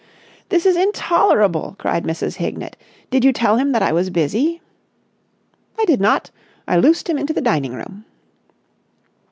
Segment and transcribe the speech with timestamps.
[0.49, 2.37] "This is intolerable!" cried Mrs.
[2.37, 2.75] Hignett.
[3.11, 4.59] "Did you tell him that I was busy?"
[5.77, 6.31] "I did not.
[6.67, 8.05] I loosed him into the dining room."